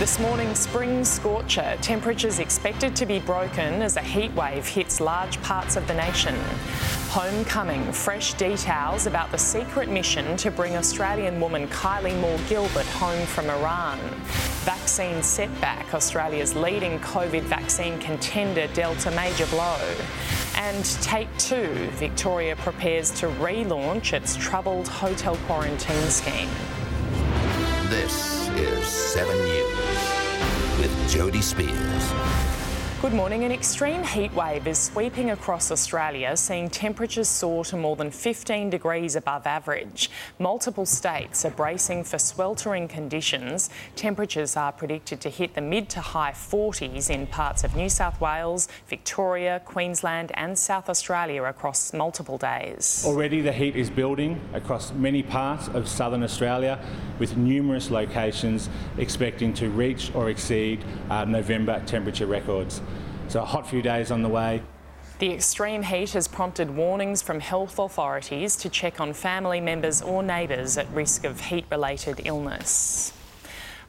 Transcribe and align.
This 0.00 0.18
morning, 0.18 0.54
spring 0.54 1.04
scorcher. 1.04 1.76
Temperatures 1.82 2.38
expected 2.38 2.96
to 2.96 3.04
be 3.04 3.18
broken 3.18 3.82
as 3.82 3.98
a 3.98 4.00
heat 4.00 4.32
wave 4.32 4.66
hits 4.66 4.98
large 4.98 5.38
parts 5.42 5.76
of 5.76 5.86
the 5.86 5.92
nation. 5.92 6.34
Homecoming. 7.10 7.92
Fresh 7.92 8.32
details 8.34 9.06
about 9.06 9.30
the 9.30 9.36
secret 9.36 9.90
mission 9.90 10.38
to 10.38 10.50
bring 10.50 10.74
Australian 10.74 11.38
woman 11.38 11.68
Kylie 11.68 12.18
Moore 12.18 12.38
Gilbert 12.48 12.86
home 12.86 13.26
from 13.26 13.50
Iran. 13.50 13.98
Vaccine 14.64 15.22
setback. 15.22 15.92
Australia's 15.92 16.56
leading 16.56 16.98
COVID 17.00 17.42
vaccine 17.42 17.98
contender 17.98 18.68
dealt 18.68 19.04
a 19.04 19.10
major 19.10 19.44
blow. 19.48 19.76
And 20.56 20.82
take 21.02 21.28
two. 21.36 21.90
Victoria 21.96 22.56
prepares 22.56 23.10
to 23.20 23.26
relaunch 23.26 24.14
its 24.14 24.34
troubled 24.34 24.88
hotel 24.88 25.36
quarantine 25.46 26.08
scheme. 26.08 26.48
This 27.90 28.39
is 28.60 28.86
7 28.86 29.34
News 29.38 30.78
with 30.78 31.10
Jody 31.10 31.40
Spears. 31.40 32.49
Good 33.00 33.14
morning. 33.14 33.44
An 33.44 33.50
extreme 33.50 34.04
heat 34.04 34.30
wave 34.34 34.66
is 34.66 34.78
sweeping 34.78 35.30
across 35.30 35.70
Australia, 35.70 36.36
seeing 36.36 36.68
temperatures 36.68 37.30
soar 37.30 37.64
to 37.64 37.76
more 37.78 37.96
than 37.96 38.10
15 38.10 38.68
degrees 38.68 39.16
above 39.16 39.46
average. 39.46 40.10
Multiple 40.38 40.84
states 40.84 41.46
are 41.46 41.50
bracing 41.50 42.04
for 42.04 42.18
sweltering 42.18 42.88
conditions. 42.88 43.70
Temperatures 43.96 44.54
are 44.54 44.70
predicted 44.70 45.18
to 45.22 45.30
hit 45.30 45.54
the 45.54 45.62
mid 45.62 45.88
to 45.88 46.00
high 46.02 46.32
40s 46.32 47.08
in 47.08 47.26
parts 47.26 47.64
of 47.64 47.74
New 47.74 47.88
South 47.88 48.20
Wales, 48.20 48.68
Victoria, 48.86 49.62
Queensland, 49.64 50.30
and 50.34 50.58
South 50.58 50.90
Australia 50.90 51.44
across 51.44 51.94
multiple 51.94 52.36
days. 52.36 53.02
Already 53.06 53.40
the 53.40 53.52
heat 53.52 53.76
is 53.76 53.88
building 53.88 54.38
across 54.52 54.92
many 54.92 55.22
parts 55.22 55.68
of 55.68 55.88
southern 55.88 56.22
Australia, 56.22 56.78
with 57.18 57.38
numerous 57.38 57.90
locations 57.90 58.68
expecting 58.98 59.54
to 59.54 59.70
reach 59.70 60.14
or 60.14 60.28
exceed 60.28 60.84
uh, 61.08 61.24
November 61.24 61.82
temperature 61.86 62.26
records. 62.26 62.82
So 63.30 63.42
a 63.42 63.44
hot 63.44 63.64
few 63.64 63.80
days 63.80 64.10
on 64.10 64.22
the 64.22 64.28
way. 64.28 64.60
The 65.20 65.32
extreme 65.32 65.84
heat 65.84 66.10
has 66.14 66.26
prompted 66.26 66.68
warnings 66.68 67.22
from 67.22 67.38
health 67.38 67.78
authorities 67.78 68.56
to 68.56 68.68
check 68.68 69.00
on 69.00 69.12
family 69.12 69.60
members 69.60 70.02
or 70.02 70.24
neighbours 70.24 70.76
at 70.76 70.90
risk 70.90 71.22
of 71.24 71.40
heat 71.40 71.64
related 71.70 72.22
illness. 72.24 73.12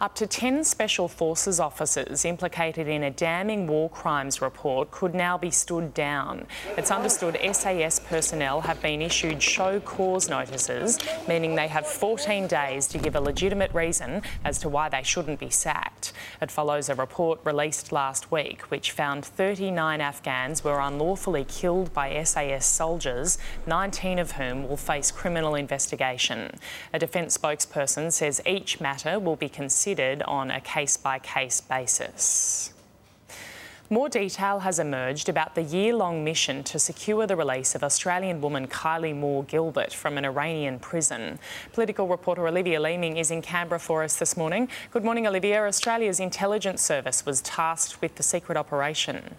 Up 0.02 0.16
to 0.16 0.26
10 0.26 0.64
Special 0.64 1.08
Forces 1.08 1.60
officers 1.60 2.26
implicated 2.26 2.88
in 2.88 3.04
a 3.04 3.12
damning 3.12 3.68
war 3.68 3.88
crimes 3.88 4.42
report 4.42 4.90
could 4.90 5.14
now 5.14 5.38
be 5.38 5.52
stood 5.52 5.94
down. 5.94 6.48
It's 6.76 6.90
understood 6.90 7.38
SAS 7.54 8.00
personnel 8.00 8.62
have 8.62 8.82
been 8.82 9.04
issued 9.04 9.44
show 9.44 9.80
cause 9.82 10.28
notices, 10.28 10.98
meaning 11.28 11.54
they 11.54 11.68
have 11.68 11.86
14 11.86 12.48
days 12.48 12.88
to 12.88 12.98
give 12.98 13.16
a 13.16 13.22
legitimate 13.22 13.72
reason 13.76 14.24
as 14.44 14.58
to 14.62 14.70
why 14.70 14.90
they 14.90 15.04
shouldn't 15.04 15.40
be 15.40 15.52
sacked. 15.52 16.14
It 16.42 16.50
follows 16.50 16.90
a 16.90 16.96
report 16.96 17.40
released 17.44 17.92
last 17.92 18.32
week 18.32 18.64
which 18.72 18.90
found 18.90 19.24
39 19.24 20.02
Afghans 20.02 20.64
were 20.64 20.80
unlawfully 20.80 21.46
killed 21.46 21.94
by 21.94 22.24
SAS 22.24 22.66
soldiers, 22.66 23.38
19 23.68 24.18
of 24.18 24.32
whom 24.32 24.68
will 24.68 24.78
face 24.78 25.12
criminal 25.12 25.54
investigation. 25.54 26.56
A 26.92 26.98
defence 26.98 27.38
spokesperson 27.38 28.12
says 28.12 28.42
each 28.48 28.82
matter 28.82 29.20
will 29.20 29.36
be 29.36 29.48
considered 29.48 29.91
on 30.24 30.52
a 30.52 30.62
case 30.62 30.98
by 30.98 31.20
case 31.20 31.62
basis. 31.62 32.74
More 33.90 34.08
detail 34.08 34.60
has 34.60 34.80
emerged 34.80 35.28
about 35.28 35.54
the 35.54 35.64
year 35.64 35.94
long 35.94 36.24
mission 36.24 36.64
to 36.64 36.80
secure 36.80 37.28
the 37.28 37.36
release 37.36 37.76
of 37.76 37.84
Australian 37.84 38.40
woman 38.40 38.68
Kylie 38.68 39.14
Moore 39.14 39.44
Gilbert 39.44 39.92
from 39.94 40.18
an 40.18 40.24
Iranian 40.24 40.80
prison. 40.80 41.40
Political 41.74 42.08
reporter 42.08 42.48
Olivia 42.48 42.80
Leeming 42.80 43.18
is 43.18 43.32
in 43.32 43.42
Canberra 43.42 43.80
for 43.82 44.02
us 44.02 44.16
this 44.16 44.38
morning. 44.38 44.70
Good 44.92 45.04
morning, 45.04 45.28
Olivia. 45.28 45.66
Australia's 45.66 46.22
intelligence 46.22 46.82
service 46.82 47.26
was 47.26 47.42
tasked 47.42 48.02
with 48.02 48.16
the 48.16 48.24
secret 48.24 48.58
operation. 48.58 49.36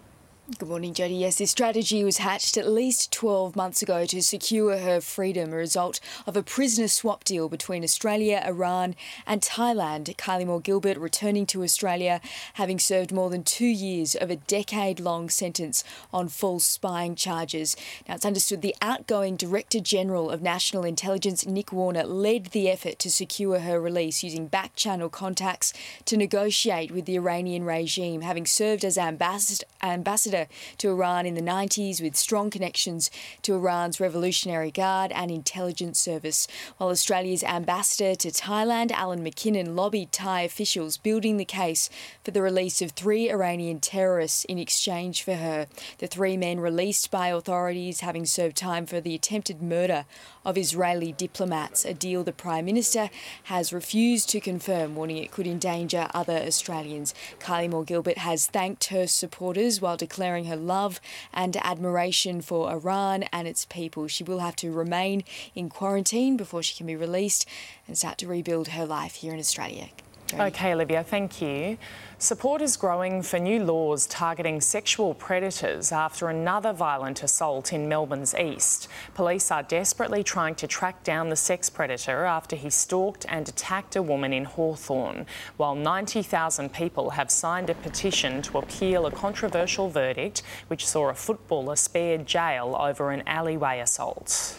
Good 0.58 0.68
morning, 0.68 0.92
Jody. 0.92 1.14
Yes, 1.14 1.38
this 1.38 1.50
strategy 1.50 2.04
was 2.04 2.18
hatched 2.18 2.56
at 2.56 2.68
least 2.68 3.10
12 3.12 3.56
months 3.56 3.80
ago 3.80 4.04
to 4.06 4.22
secure 4.22 4.76
her 4.78 5.00
freedom, 5.00 5.52
a 5.52 5.56
result 5.56 5.98
of 6.26 6.36
a 6.36 6.42
prisoner 6.42 6.88
swap 6.88 7.24
deal 7.24 7.48
between 7.48 7.82
Australia, 7.82 8.42
Iran, 8.46 8.94
and 9.26 9.40
Thailand. 9.40 10.14
Kylie 10.16 10.46
Moore 10.46 10.60
Gilbert 10.60 10.98
returning 10.98 11.46
to 11.46 11.62
Australia, 11.62 12.20
having 12.54 12.78
served 12.78 13.12
more 13.12 13.30
than 13.30 13.44
two 13.44 13.66
years 13.66 14.14
of 14.14 14.30
a 14.30 14.36
decade 14.36 15.00
long 15.00 15.30
sentence 15.30 15.84
on 16.12 16.28
false 16.28 16.64
spying 16.64 17.14
charges. 17.14 17.74
Now, 18.06 18.16
it's 18.16 18.26
understood 18.26 18.62
the 18.62 18.76
outgoing 18.82 19.36
Director 19.36 19.80
General 19.80 20.30
of 20.30 20.42
National 20.42 20.84
Intelligence, 20.84 21.46
Nick 21.46 21.72
Warner, 21.72 22.04
led 22.04 22.46
the 22.46 22.69
effort 22.69 22.98
to 23.00 23.10
secure 23.10 23.60
her 23.60 23.80
release 23.80 24.22
using 24.22 24.48
back 24.48 24.76
channel 24.76 25.08
contacts 25.08 25.72
to 26.04 26.16
negotiate 26.16 26.90
with 26.90 27.06
the 27.06 27.16
Iranian 27.16 27.64
regime, 27.64 28.20
having 28.20 28.46
served 28.46 28.84
as 28.84 28.98
ambassador. 28.98 30.41
To 30.78 30.91
Iran 30.91 31.26
in 31.26 31.34
the 31.34 31.41
90s 31.41 32.00
with 32.03 32.16
strong 32.16 32.50
connections 32.50 33.10
to 33.42 33.54
Iran's 33.54 34.00
Revolutionary 34.00 34.70
Guard 34.70 35.12
and 35.12 35.30
intelligence 35.30 35.98
service, 35.98 36.47
while 36.76 36.91
Australia's 36.91 37.44
ambassador 37.44 38.14
to 38.14 38.28
Thailand, 38.28 38.91
Alan 38.91 39.25
McKinnon, 39.25 39.75
lobbied 39.75 40.12
Thai 40.12 40.42
officials 40.42 40.97
building 40.97 41.36
the 41.36 41.44
case 41.44 41.91
for 42.25 42.31
the 42.31 42.42
release 42.42 42.81
of 42.82 42.92
three 42.92 43.31
Iranian 43.31 43.81
terrorists 43.81 44.44
in 44.47 44.58
exchange 44.58 45.22
for 45.22 45.34
her. 45.34 45.66
The 45.98 46.06
three 46.06 46.36
men 46.36 46.60
released 46.60 47.10
by 47.10 47.28
authorities 47.28 48.00
having 48.00 48.26
served 48.26 48.56
time 48.56 48.86
for 48.86 49.00
the 49.00 49.14
attempted 49.14 49.62
murder 49.62 50.04
of 50.44 50.58
Israeli 50.58 51.12
diplomats, 51.12 51.84
a 51.84 51.94
deal 51.94 52.25
the 52.25 52.32
Prime 52.32 52.64
Minister 52.64 53.10
has 53.44 53.72
refused 53.72 54.28
to 54.31 54.41
confirm, 54.41 54.94
warning 54.94 55.19
it 55.19 55.31
could 55.31 55.47
endanger 55.47 56.08
other 56.12 56.36
Australians. 56.36 57.14
Kylie 57.38 57.70
Moore 57.70 57.84
Gilbert 57.84 58.19
has 58.19 58.47
thanked 58.47 58.86
her 58.86 59.06
supporters 59.06 59.81
while 59.81 59.97
declaring 59.97 60.21
her 60.22 60.56
love 60.56 61.00
and 61.32 61.56
admiration 61.56 62.40
for 62.40 62.70
Iran 62.70 63.24
and 63.32 63.46
its 63.48 63.64
people. 63.64 64.08
She 64.08 64.24
will 64.24 64.38
have 64.38 64.56
to 64.56 64.70
remain 64.70 65.24
in 65.54 65.68
quarantine 65.68 66.36
before 66.36 66.62
she 66.62 66.76
can 66.76 66.86
be 66.86 66.96
released 66.96 67.48
and 67.86 67.98
start 67.98 68.18
to 68.18 68.26
rebuild 68.26 68.68
her 68.68 68.86
life 68.86 69.16
here 69.16 69.34
in 69.34 69.40
Australia. 69.40 69.88
Okay, 70.34 70.73
Olivia, 70.73 71.02
thank 71.02 71.43
you. 71.43 71.76
Support 72.17 72.62
is 72.62 72.79
growing 72.79 73.20
for 73.20 73.38
new 73.38 73.62
laws 73.62 74.06
targeting 74.06 74.62
sexual 74.62 75.12
predators 75.12 75.93
after 75.93 76.29
another 76.29 76.73
violent 76.73 77.23
assault 77.23 77.73
in 77.73 77.87
Melbourne's 77.87 78.34
east. 78.34 78.88
Police 79.14 79.50
are 79.50 79.62
desperately 79.62 80.25
trying 80.25 80.55
to 80.55 80.67
track 80.67 81.05
down 81.05 81.29
the 81.29 81.37
sex 81.37 81.69
predator 81.69 82.25
after 82.25 82.56
he 82.56 82.70
stalked 82.70 83.26
and 83.29 83.46
attacked 83.46 83.94
a 83.94 84.02
woman 84.02 84.32
in 84.32 84.44
Hawthorn, 84.44 85.26
while 85.58 85.75
90,000 85.75 86.73
people 86.73 87.11
have 87.11 87.31
signed 87.31 87.69
a 87.69 87.75
petition 87.75 88.40
to 88.43 88.58
appeal 88.58 89.05
a 89.05 89.11
controversial 89.11 89.90
verdict 89.90 90.43
which 90.69 90.87
saw 90.87 91.11
a 91.11 91.14
footballer 91.14 91.76
spared 91.76 92.26
jail 92.26 92.75
over 92.81 93.11
an 93.11 93.23
alleyway 93.26 93.81
assault. 93.81 94.56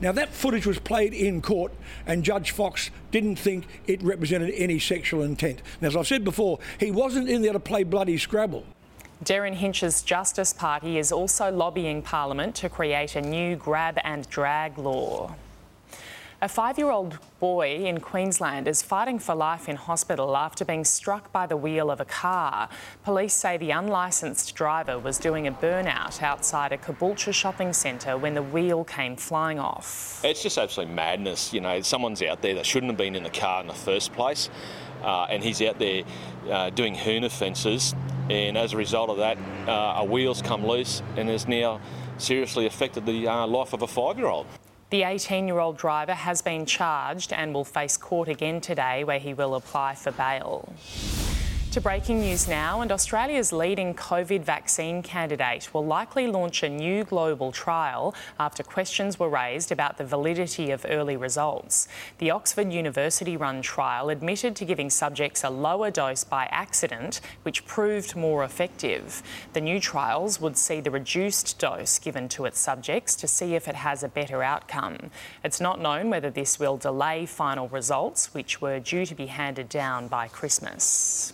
Now, 0.00 0.12
that 0.12 0.30
footage 0.30 0.66
was 0.66 0.78
played 0.78 1.12
in 1.12 1.42
court, 1.42 1.72
and 2.06 2.24
Judge 2.24 2.52
Fox 2.52 2.90
didn't 3.10 3.36
think 3.36 3.66
it 3.86 4.02
represented 4.02 4.54
any 4.56 4.78
sexual 4.78 5.22
intent. 5.22 5.60
Now, 5.80 5.88
as 5.88 5.96
I've 5.96 6.06
said 6.06 6.24
before, 6.24 6.58
he 6.78 6.90
wasn't 6.90 7.28
in 7.28 7.42
there 7.42 7.52
to 7.52 7.60
play 7.60 7.82
bloody 7.84 8.16
Scrabble. 8.16 8.64
Derryn 9.22 9.54
Hinch's 9.54 10.00
Justice 10.00 10.54
Party 10.54 10.96
is 10.96 11.12
also 11.12 11.50
lobbying 11.50 12.00
Parliament 12.00 12.54
to 12.56 12.70
create 12.70 13.16
a 13.16 13.20
new 13.20 13.56
grab 13.56 13.98
and 14.02 14.26
drag 14.30 14.78
law. 14.78 15.34
A 16.42 16.48
five 16.48 16.78
year 16.78 16.90
old 16.90 17.18
boy 17.38 17.84
in 17.84 18.00
Queensland 18.00 18.66
is 18.66 18.80
fighting 18.80 19.18
for 19.18 19.34
life 19.34 19.68
in 19.68 19.76
hospital 19.76 20.34
after 20.34 20.64
being 20.64 20.86
struck 20.86 21.30
by 21.32 21.46
the 21.46 21.56
wheel 21.56 21.90
of 21.90 22.00
a 22.00 22.06
car. 22.06 22.70
Police 23.04 23.34
say 23.34 23.58
the 23.58 23.72
unlicensed 23.72 24.54
driver 24.54 24.98
was 24.98 25.18
doing 25.18 25.46
a 25.46 25.52
burnout 25.52 26.22
outside 26.22 26.72
a 26.72 26.78
Caboolture 26.78 27.34
shopping 27.34 27.74
centre 27.74 28.16
when 28.16 28.32
the 28.32 28.42
wheel 28.42 28.84
came 28.84 29.16
flying 29.16 29.58
off. 29.58 30.24
It's 30.24 30.42
just 30.42 30.56
absolute 30.56 30.88
madness. 30.88 31.52
You 31.52 31.60
know, 31.60 31.82
someone's 31.82 32.22
out 32.22 32.40
there 32.40 32.54
that 32.54 32.64
shouldn't 32.64 32.90
have 32.90 32.98
been 32.98 33.16
in 33.16 33.22
the 33.22 33.28
car 33.28 33.60
in 33.60 33.66
the 33.66 33.74
first 33.74 34.14
place, 34.14 34.48
uh, 35.02 35.24
and 35.24 35.44
he's 35.44 35.60
out 35.60 35.78
there 35.78 36.04
uh, 36.50 36.70
doing 36.70 36.94
hoon 36.94 37.24
offences. 37.24 37.94
And 38.30 38.56
as 38.56 38.72
a 38.72 38.78
result 38.78 39.10
of 39.10 39.18
that, 39.18 39.36
uh, 39.68 40.00
a 40.00 40.04
wheel's 40.06 40.40
come 40.40 40.66
loose 40.66 41.02
and 41.18 41.28
has 41.28 41.46
now 41.46 41.82
seriously 42.16 42.64
affected 42.64 43.04
the 43.04 43.28
uh, 43.28 43.46
life 43.46 43.74
of 43.74 43.82
a 43.82 43.86
five 43.86 44.16
year 44.16 44.28
old. 44.28 44.46
The 44.90 45.04
18 45.04 45.46
year 45.46 45.60
old 45.60 45.76
driver 45.76 46.14
has 46.14 46.42
been 46.42 46.66
charged 46.66 47.32
and 47.32 47.54
will 47.54 47.64
face 47.64 47.96
court 47.96 48.28
again 48.28 48.60
today, 48.60 49.04
where 49.04 49.20
he 49.20 49.34
will 49.34 49.54
apply 49.54 49.94
for 49.94 50.10
bail. 50.10 50.68
To 51.72 51.80
breaking 51.80 52.18
news 52.18 52.48
now, 52.48 52.80
and 52.80 52.90
Australia's 52.90 53.52
leading 53.52 53.94
COVID 53.94 54.42
vaccine 54.42 55.04
candidate 55.04 55.72
will 55.72 55.86
likely 55.86 56.26
launch 56.26 56.64
a 56.64 56.68
new 56.68 57.04
global 57.04 57.52
trial 57.52 58.12
after 58.40 58.64
questions 58.64 59.20
were 59.20 59.28
raised 59.28 59.70
about 59.70 59.96
the 59.96 60.04
validity 60.04 60.72
of 60.72 60.84
early 60.88 61.16
results. 61.16 61.86
The 62.18 62.32
Oxford 62.32 62.72
University 62.72 63.36
run 63.36 63.62
trial 63.62 64.08
admitted 64.08 64.56
to 64.56 64.64
giving 64.64 64.90
subjects 64.90 65.44
a 65.44 65.50
lower 65.50 65.92
dose 65.92 66.24
by 66.24 66.46
accident, 66.46 67.20
which 67.44 67.64
proved 67.66 68.16
more 68.16 68.42
effective. 68.42 69.22
The 69.52 69.60
new 69.60 69.78
trials 69.78 70.40
would 70.40 70.56
see 70.56 70.80
the 70.80 70.90
reduced 70.90 71.60
dose 71.60 72.00
given 72.00 72.28
to 72.30 72.46
its 72.46 72.58
subjects 72.58 73.14
to 73.14 73.28
see 73.28 73.54
if 73.54 73.68
it 73.68 73.76
has 73.76 74.02
a 74.02 74.08
better 74.08 74.42
outcome. 74.42 75.12
It's 75.44 75.60
not 75.60 75.80
known 75.80 76.10
whether 76.10 76.30
this 76.30 76.58
will 76.58 76.78
delay 76.78 77.26
final 77.26 77.68
results, 77.68 78.34
which 78.34 78.60
were 78.60 78.80
due 78.80 79.06
to 79.06 79.14
be 79.14 79.26
handed 79.26 79.68
down 79.68 80.08
by 80.08 80.26
Christmas. 80.26 81.32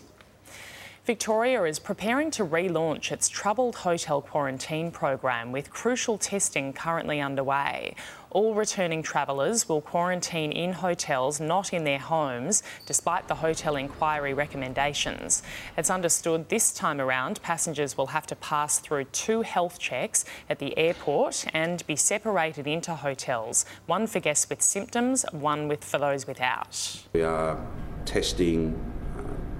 Victoria 1.06 1.62
is 1.62 1.78
preparing 1.78 2.32
to 2.32 2.44
relaunch 2.44 3.12
its 3.12 3.28
troubled 3.28 3.76
hotel 3.76 4.20
quarantine 4.20 4.90
program 4.90 5.52
with 5.52 5.70
crucial 5.70 6.18
testing 6.18 6.72
currently 6.72 7.20
underway. 7.20 7.94
All 8.30 8.56
returning 8.56 9.04
travellers 9.04 9.68
will 9.68 9.80
quarantine 9.80 10.50
in 10.50 10.72
hotels, 10.72 11.40
not 11.40 11.72
in 11.72 11.84
their 11.84 12.00
homes, 12.00 12.64
despite 12.86 13.28
the 13.28 13.36
hotel 13.36 13.76
inquiry 13.76 14.34
recommendations. 14.34 15.44
It's 15.78 15.90
understood 15.90 16.48
this 16.48 16.72
time 16.72 17.00
around 17.00 17.40
passengers 17.40 17.96
will 17.96 18.08
have 18.08 18.26
to 18.26 18.34
pass 18.34 18.80
through 18.80 19.04
two 19.04 19.42
health 19.42 19.78
checks 19.78 20.24
at 20.50 20.58
the 20.58 20.76
airport 20.76 21.46
and 21.54 21.86
be 21.86 21.94
separated 21.94 22.66
into 22.66 22.96
hotels, 22.96 23.64
one 23.86 24.08
for 24.08 24.18
guests 24.18 24.50
with 24.50 24.60
symptoms, 24.60 25.24
one 25.30 25.68
with 25.68 25.84
for 25.84 25.98
those 25.98 26.26
without. 26.26 27.04
We 27.12 27.22
are 27.22 27.64
testing 28.06 28.95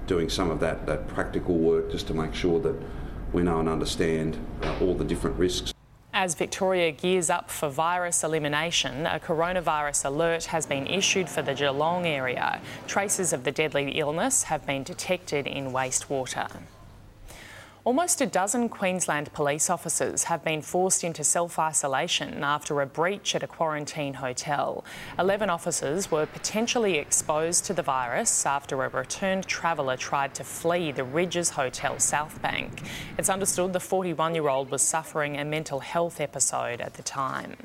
doing 0.07 0.29
some 0.29 0.49
of 0.49 0.59
that, 0.61 0.85
that 0.85 1.07
practical 1.07 1.55
work 1.55 1.91
just 1.91 2.07
to 2.07 2.13
make 2.13 2.33
sure 2.33 2.59
that 2.61 2.75
we 3.33 3.43
know 3.43 3.59
and 3.59 3.69
understand 3.69 4.37
uh, 4.63 4.79
all 4.81 4.93
the 4.93 5.03
different 5.03 5.37
risks. 5.37 5.73
As 6.13 6.33
Victoria 6.33 6.91
gears 6.91 7.29
up 7.29 7.51
for 7.51 7.69
virus 7.69 8.23
elimination, 8.23 9.05
a 9.05 9.19
coronavirus 9.19 10.05
alert 10.05 10.45
has 10.45 10.65
been 10.65 10.87
issued 10.87 11.29
for 11.29 11.43
the 11.43 11.53
Geelong 11.53 12.07
area. 12.07 12.59
Traces 12.87 13.33
of 13.33 13.43
the 13.43 13.51
deadly 13.51 13.91
illness 13.99 14.43
have 14.43 14.65
been 14.65 14.81
detected 14.81 15.45
in 15.45 15.71
wastewater. 15.71 16.49
Almost 17.87 18.19
a 18.19 18.25
dozen 18.25 18.67
Queensland 18.67 19.31
police 19.31 19.69
officers 19.69 20.25
have 20.25 20.43
been 20.43 20.61
forced 20.61 21.05
into 21.05 21.23
self 21.23 21.57
isolation 21.57 22.43
after 22.43 22.81
a 22.81 22.85
breach 22.85 23.33
at 23.33 23.43
a 23.43 23.47
quarantine 23.47 24.15
hotel. 24.15 24.83
Eleven 25.17 25.49
officers 25.49 26.11
were 26.11 26.25
potentially 26.25 26.97
exposed 26.97 27.63
to 27.63 27.73
the 27.73 27.81
virus 27.81 28.45
after 28.45 28.83
a 28.83 28.89
returned 28.89 29.47
traveller 29.47 29.95
tried 29.95 30.35
to 30.35 30.43
flee 30.43 30.91
the 30.91 31.03
Rydges 31.03 31.51
Hotel 31.51 31.97
South 31.97 32.41
Bank. 32.41 32.81
It's 33.17 33.29
understood 33.29 33.71
the 33.71 33.79
41 33.79 34.35
year 34.35 34.49
old 34.49 34.69
was 34.69 34.81
suffering 34.81 35.37
a 35.37 35.45
mental 35.45 35.79
health 35.79 36.19
episode 36.19 36.81
at 36.81 36.95
the 36.95 37.03
time. 37.03 37.55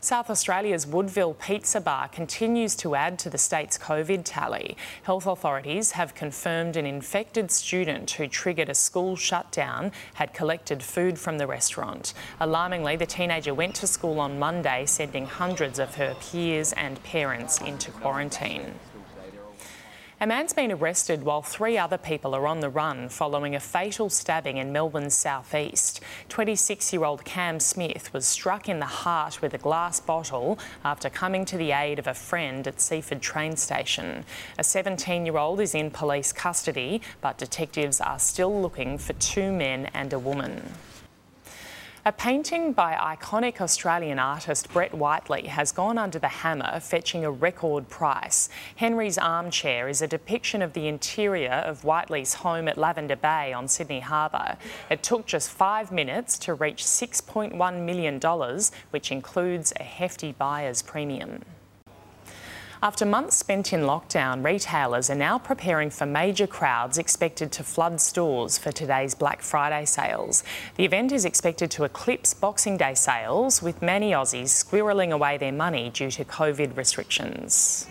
South 0.00 0.28
Australia's 0.30 0.86
Woodville 0.86 1.34
Pizza 1.34 1.80
Bar 1.80 2.08
continues 2.08 2.76
to 2.76 2.94
add 2.94 3.18
to 3.20 3.30
the 3.30 3.38
state's 3.38 3.78
COVID 3.78 4.22
tally. 4.24 4.76
Health 5.02 5.26
authorities 5.26 5.92
have 5.92 6.14
confirmed 6.14 6.76
an 6.76 6.86
infected 6.86 7.50
student 7.50 8.10
who 8.12 8.28
triggered 8.28 8.68
a 8.68 8.74
school 8.74 9.16
shutdown 9.16 9.92
had 10.14 10.34
collected 10.34 10.82
food 10.82 11.18
from 11.18 11.38
the 11.38 11.46
restaurant. 11.46 12.12
Alarmingly, 12.40 12.96
the 12.96 13.06
teenager 13.06 13.54
went 13.54 13.74
to 13.76 13.86
school 13.86 14.20
on 14.20 14.38
Monday, 14.38 14.84
sending 14.86 15.26
hundreds 15.26 15.78
of 15.78 15.94
her 15.94 16.14
peers 16.20 16.72
and 16.74 17.02
parents 17.02 17.60
into 17.60 17.90
quarantine. 17.90 18.74
A 20.18 20.26
man's 20.26 20.54
been 20.54 20.72
arrested 20.72 21.24
while 21.24 21.42
three 21.42 21.76
other 21.76 21.98
people 21.98 22.34
are 22.34 22.46
on 22.46 22.60
the 22.60 22.70
run 22.70 23.10
following 23.10 23.54
a 23.54 23.60
fatal 23.60 24.08
stabbing 24.08 24.56
in 24.56 24.72
Melbourne's 24.72 25.12
southeast. 25.12 26.00
26 26.30 26.90
year 26.94 27.04
old 27.04 27.22
Cam 27.26 27.60
Smith 27.60 28.10
was 28.14 28.26
struck 28.26 28.66
in 28.66 28.78
the 28.78 28.86
heart 28.86 29.42
with 29.42 29.52
a 29.52 29.58
glass 29.58 30.00
bottle 30.00 30.58
after 30.86 31.10
coming 31.10 31.44
to 31.44 31.58
the 31.58 31.72
aid 31.72 31.98
of 31.98 32.06
a 32.06 32.14
friend 32.14 32.66
at 32.66 32.80
Seaford 32.80 33.20
train 33.20 33.56
station. 33.56 34.24
A 34.56 34.64
17 34.64 35.26
year 35.26 35.36
old 35.36 35.60
is 35.60 35.74
in 35.74 35.90
police 35.90 36.32
custody, 36.32 37.02
but 37.20 37.36
detectives 37.36 38.00
are 38.00 38.18
still 38.18 38.62
looking 38.62 38.96
for 38.96 39.12
two 39.12 39.52
men 39.52 39.90
and 39.92 40.14
a 40.14 40.18
woman. 40.18 40.62
A 42.06 42.12
painting 42.12 42.72
by 42.72 42.94
iconic 42.94 43.60
Australian 43.60 44.20
artist 44.20 44.72
Brett 44.72 44.94
Whiteley 44.94 45.48
has 45.48 45.72
gone 45.72 45.98
under 45.98 46.20
the 46.20 46.28
hammer, 46.28 46.78
fetching 46.78 47.24
a 47.24 47.32
record 47.32 47.88
price. 47.88 48.48
Henri's 48.76 49.18
Armchair 49.18 49.88
is 49.88 50.00
a 50.00 50.06
depiction 50.06 50.62
of 50.62 50.72
the 50.72 50.86
interior 50.86 51.50
of 51.50 51.82
Whiteley's 51.82 52.34
home 52.34 52.68
at 52.68 52.78
Lavender 52.78 53.16
Bay 53.16 53.52
on 53.52 53.66
Sydney 53.66 53.98
Harbour. 53.98 54.56
It 54.88 55.02
took 55.02 55.26
just 55.26 55.50
five 55.50 55.90
minutes 55.90 56.38
to 56.38 56.54
reach 56.54 56.84
$6.1 56.84 57.84
million, 57.84 58.20
which 58.90 59.10
includes 59.10 59.72
a 59.80 59.82
hefty 59.82 60.30
buyer's 60.30 60.82
premium. 60.82 61.42
After 62.82 63.06
months 63.06 63.36
spent 63.36 63.72
in 63.72 63.80
lockdown, 63.80 64.44
retailers 64.44 65.08
are 65.08 65.14
now 65.14 65.38
preparing 65.38 65.88
for 65.88 66.04
major 66.04 66.46
crowds 66.46 66.98
expected 66.98 67.50
to 67.52 67.62
flood 67.62 68.02
stores 68.02 68.58
for 68.58 68.70
today's 68.70 69.14
Black 69.14 69.40
Friday 69.40 69.86
sales. 69.86 70.44
The 70.74 70.84
event 70.84 71.10
is 71.10 71.24
expected 71.24 71.70
to 71.70 71.84
eclipse 71.84 72.34
Boxing 72.34 72.76
Day 72.76 72.92
sales, 72.92 73.62
with 73.62 73.80
many 73.80 74.10
Aussies 74.12 74.48
squirreling 74.48 75.10
away 75.10 75.38
their 75.38 75.52
money 75.52 75.88
due 75.88 76.10
to 76.10 76.24
COVID 76.26 76.76
restrictions. 76.76 77.86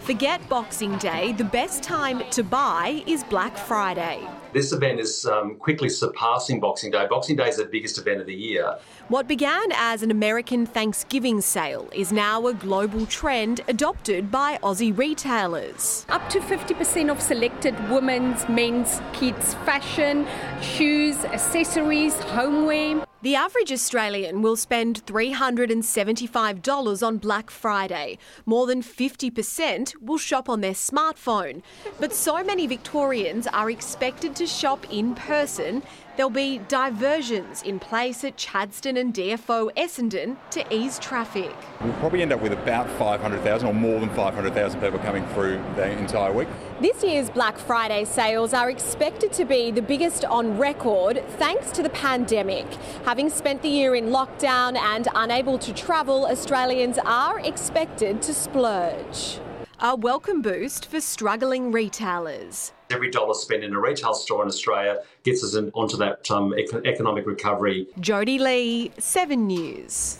Forget 0.00 0.48
Boxing 0.48 0.96
Day, 0.96 1.32
the 1.32 1.44
best 1.44 1.82
time 1.82 2.22
to 2.30 2.42
buy 2.42 3.02
is 3.06 3.22
Black 3.24 3.58
Friday. 3.58 4.26
This 4.54 4.72
event 4.72 5.00
is 5.00 5.26
um, 5.26 5.56
quickly 5.56 5.90
surpassing 5.90 6.60
Boxing 6.60 6.90
Day. 6.90 7.06
Boxing 7.10 7.36
Day 7.36 7.50
is 7.50 7.58
the 7.58 7.66
biggest 7.66 7.98
event 7.98 8.22
of 8.22 8.26
the 8.26 8.34
year. 8.34 8.78
What 9.10 9.26
began 9.26 9.72
as 9.74 10.04
an 10.04 10.12
American 10.12 10.66
Thanksgiving 10.66 11.40
sale 11.40 11.88
is 11.92 12.12
now 12.12 12.46
a 12.46 12.54
global 12.54 13.06
trend 13.06 13.60
adopted 13.66 14.30
by 14.30 14.58
Aussie 14.62 14.96
retailers. 14.96 16.06
Up 16.10 16.30
to 16.30 16.38
50% 16.38 17.10
of 17.10 17.20
selected 17.20 17.74
women's, 17.90 18.48
men's, 18.48 19.00
kids' 19.12 19.54
fashion, 19.66 20.28
shoes, 20.62 21.16
accessories, 21.24 22.14
homeware. 22.20 23.04
The 23.22 23.34
average 23.34 23.70
Australian 23.70 24.40
will 24.40 24.56
spend 24.56 25.04
$375 25.04 27.06
on 27.06 27.18
Black 27.18 27.50
Friday. 27.50 28.16
More 28.46 28.66
than 28.66 28.80
50% 28.80 29.94
will 30.00 30.16
shop 30.16 30.48
on 30.48 30.62
their 30.62 30.72
smartphone. 30.72 31.60
But 31.98 32.14
so 32.14 32.42
many 32.42 32.66
Victorians 32.66 33.46
are 33.48 33.68
expected 33.68 34.34
to 34.36 34.46
shop 34.46 34.90
in 34.90 35.14
person 35.14 35.82
There'll 36.20 36.28
be 36.28 36.58
diversions 36.68 37.62
in 37.62 37.78
place 37.78 38.24
at 38.24 38.36
Chadstone 38.36 39.00
and 39.00 39.14
DFO 39.14 39.74
Essendon 39.74 40.36
to 40.50 40.74
ease 40.74 40.98
traffic. 40.98 41.50
We'll 41.80 41.94
probably 41.94 42.20
end 42.20 42.30
up 42.30 42.42
with 42.42 42.52
about 42.52 42.90
500,000 42.98 43.66
or 43.66 43.72
more 43.72 43.98
than 44.00 44.10
500,000 44.10 44.82
people 44.82 44.98
coming 44.98 45.26
through 45.28 45.64
the 45.76 45.90
entire 45.90 46.30
week. 46.30 46.48
This 46.78 47.02
year's 47.02 47.30
Black 47.30 47.56
Friday 47.56 48.04
sales 48.04 48.52
are 48.52 48.68
expected 48.68 49.32
to 49.32 49.46
be 49.46 49.70
the 49.70 49.80
biggest 49.80 50.26
on 50.26 50.58
record 50.58 51.24
thanks 51.38 51.70
to 51.70 51.82
the 51.82 51.88
pandemic. 51.88 52.66
Having 53.10 53.30
spent 53.30 53.60
the 53.60 53.68
year 53.68 53.96
in 53.96 54.10
lockdown 54.10 54.78
and 54.78 55.08
unable 55.16 55.58
to 55.58 55.72
travel, 55.72 56.26
Australians 56.26 56.96
are 56.96 57.40
expected 57.40 58.22
to 58.22 58.32
splurge. 58.32 59.40
A 59.80 59.96
welcome 59.96 60.42
boost 60.42 60.86
for 60.86 61.00
struggling 61.00 61.72
retailers. 61.72 62.72
Every 62.88 63.10
dollar 63.10 63.34
spent 63.34 63.64
in 63.64 63.74
a 63.74 63.80
retail 63.80 64.14
store 64.14 64.42
in 64.44 64.48
Australia 64.48 64.98
gets 65.24 65.42
us 65.42 65.56
in, 65.56 65.72
onto 65.74 65.96
that 65.96 66.30
um, 66.30 66.54
economic 66.54 67.26
recovery. 67.26 67.88
Jody 67.98 68.38
Lee, 68.38 68.92
7 69.00 69.44
News. 69.44 70.16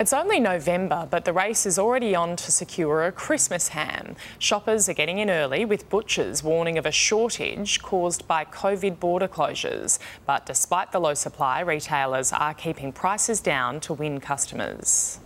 It's 0.00 0.12
only 0.14 0.40
November, 0.40 1.06
but 1.10 1.26
the 1.26 1.34
race 1.34 1.66
is 1.66 1.78
already 1.78 2.14
on 2.14 2.34
to 2.36 2.50
secure 2.50 3.04
a 3.04 3.12
Christmas 3.12 3.68
ham. 3.68 4.16
Shoppers 4.38 4.88
are 4.88 4.94
getting 4.94 5.18
in 5.18 5.28
early, 5.28 5.64
with 5.64 5.88
butchers 5.90 6.42
warning 6.42 6.78
of 6.78 6.86
a 6.86 6.90
shortage 6.90 7.80
caused 7.82 8.26
by 8.26 8.44
COVID 8.46 8.98
border 8.98 9.28
closures. 9.28 9.98
But 10.26 10.46
despite 10.46 10.92
the 10.92 10.98
low 10.98 11.14
supply, 11.14 11.60
retailers 11.60 12.32
are 12.32 12.54
keeping 12.54 12.90
prices 12.92 13.40
down 13.40 13.80
to 13.80 13.92
win 13.92 14.18
customers. 14.18 15.20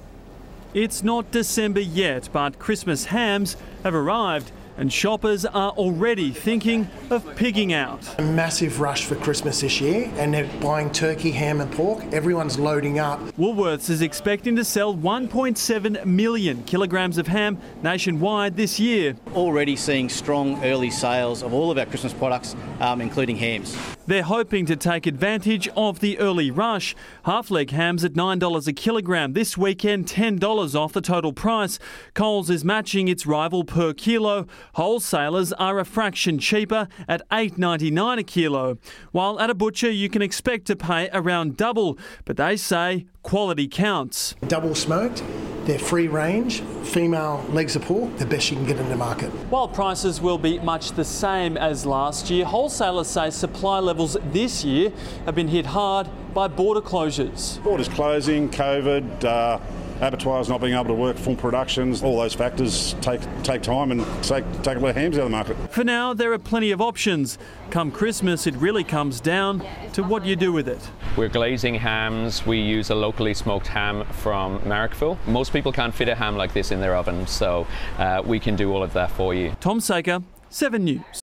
It's 0.75 1.02
not 1.02 1.30
December 1.30 1.80
yet, 1.80 2.28
but 2.32 2.58
Christmas 2.58 3.06
hams 3.06 3.56
have 3.85 3.94
arrived 3.94 4.50
and 4.76 4.92
shoppers 4.92 5.45
are 5.45 5.71
already 5.71 6.30
thinking 6.30 6.88
of 7.11 7.35
pigging 7.37 7.73
out. 7.73 8.00
A 8.18 8.23
massive 8.23 8.80
rush 8.80 9.04
for 9.04 9.16
Christmas 9.16 9.61
this 9.61 9.80
year, 9.80 10.11
and 10.16 10.33
they're 10.33 10.50
buying 10.61 10.90
turkey, 10.90 11.30
ham, 11.30 11.61
and 11.61 11.71
pork. 11.73 12.04
Everyone's 12.12 12.59
loading 12.59 12.99
up. 12.99 13.21
Woolworths 13.38 13.90
is 13.90 14.02
expecting 14.02 14.56
to 14.56 14.64
sell 14.64 14.95
1.7 14.95 16.04
million 16.04 16.62
kilograms 16.64 17.18
of 17.18 17.26
ham 17.26 17.59
nationwide 17.83 18.56
this 18.56 18.78
year. 18.78 19.16
Already 19.35 19.76
seeing 19.76 20.09
strong 20.09 20.62
early 20.64 20.90
sales 20.90 21.42
of 21.42 21.52
all 21.52 21.71
of 21.71 21.78
our 21.78 21.87
Christmas 21.87 22.12
products, 22.12 22.54
um, 22.80 23.00
including 23.00 23.37
hams. 23.37 23.76
They're 24.06 24.23
hoping 24.23 24.66
to 24.66 24.76
take 24.76 25.06
advantage 25.06 25.68
of 25.76 25.99
the 25.99 26.18
early 26.21 26.50
rush. 26.52 26.95
Half 27.25 27.50
leg 27.50 27.71
hams 27.71 28.04
at 28.04 28.12
$9 28.12 28.68
a 28.68 28.73
kilogram. 28.73 29.33
This 29.33 29.59
weekend, 29.59 30.06
$10 30.06 30.75
off 30.76 30.92
the 30.92 31.00
total 31.00 31.33
price. 31.33 31.80
Coles 32.14 32.49
is 32.49 32.64
matching 32.64 33.09
its 33.09 33.26
rival 33.26 33.64
per 33.64 33.92
kilo. 33.92 34.47
Wholesalers 34.75 35.52
are 35.54 35.78
a 35.78 35.85
fraction 35.85 36.38
cheaper 36.38 36.88
at 37.08 37.28
$8.99 37.30 38.18
a 38.18 38.23
kilo, 38.23 38.78
while 39.12 39.40
at 39.40 39.50
a 39.50 39.54
butcher 39.54 39.90
you 39.90 40.08
can 40.08 40.23
expect 40.23 40.66
to 40.66 40.76
pay 40.76 41.08
around 41.12 41.56
double, 41.56 41.99
but 42.25 42.37
they 42.37 42.56
say 42.56 43.06
quality 43.23 43.68
counts. 43.68 44.35
Double 44.46 44.75
smoked, 44.75 45.23
they're 45.64 45.78
free 45.78 46.06
range, 46.06 46.61
female 46.85 47.44
legs 47.50 47.75
of 47.75 47.82
pork, 47.82 48.16
the 48.18 48.26
best 48.26 48.50
you 48.50 48.56
can 48.56 48.66
get 48.66 48.78
in 48.78 48.88
the 48.88 48.96
market. 48.96 49.30
While 49.50 49.66
prices 49.66 50.20
will 50.20 50.38
be 50.38 50.61
much 50.61 50.92
the 50.92 51.04
same 51.04 51.56
as 51.56 51.85
last 51.85 52.30
year, 52.30 52.44
wholesalers 52.44 53.08
say 53.08 53.30
supply 53.30 53.80
levels 53.80 54.16
this 54.30 54.64
year 54.64 54.92
have 55.25 55.35
been 55.35 55.49
hit 55.49 55.66
hard 55.66 56.08
by 56.35 56.46
border 56.46 56.80
closures. 56.80 57.61
Borders 57.64 57.88
closing, 57.88 58.49
COVID, 58.49 59.25
uh, 59.25 59.58
abattoirs 60.00 60.48
not 60.48 60.60
being 60.60 60.74
able 60.74 60.86
to 60.86 60.94
work 60.94 61.16
full 61.16 61.36
productions, 61.36 62.02
all 62.02 62.18
those 62.18 62.34
factors 62.34 62.94
take 63.00 63.20
take 63.42 63.62
time 63.62 63.90
and 63.90 64.04
take, 64.22 64.44
take 64.62 64.76
a 64.76 64.80
lot 64.80 64.90
of 64.90 64.96
hams 64.96 65.16
out 65.16 65.24
of 65.24 65.26
the 65.26 65.30
market. 65.30 65.56
For 65.72 65.84
now, 65.84 66.14
there 66.14 66.32
are 66.32 66.38
plenty 66.38 66.70
of 66.70 66.80
options. 66.80 67.38
Come 67.70 67.90
Christmas, 67.90 68.46
it 68.46 68.54
really 68.56 68.84
comes 68.84 69.20
down 69.20 69.64
to 69.92 70.02
what 70.02 70.24
you 70.24 70.36
do 70.36 70.52
with 70.52 70.68
it. 70.68 70.80
We're 71.16 71.28
glazing 71.28 71.74
hams. 71.74 72.46
We 72.46 72.58
use 72.60 72.90
a 72.90 72.94
locally 72.94 73.34
smoked 73.34 73.66
ham 73.66 74.04
from 74.06 74.60
Marrickville. 74.60 75.18
Most 75.26 75.52
people 75.52 75.72
can't 75.72 75.94
fit 75.94 76.08
a 76.08 76.14
ham 76.14 76.36
like 76.36 76.52
this 76.52 76.70
in 76.70 76.80
their 76.80 76.94
oven, 76.94 77.26
so 77.26 77.66
uh, 77.98 78.22
we 78.24 78.38
can 78.38 78.56
do 78.56 78.72
all 78.72 78.82
of 78.82 78.92
that 78.92 79.10
for 79.10 79.34
you. 79.34 79.56
Tom 79.60 79.80
Saker, 79.80 80.22
7 80.50 80.84
News. 80.84 81.20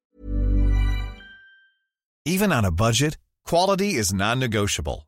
Even 2.26 2.54
on 2.54 2.64
a 2.64 2.72
budget, 2.72 3.18
quality 3.46 3.96
is 3.96 4.14
non 4.14 4.40
negotiable. 4.40 5.08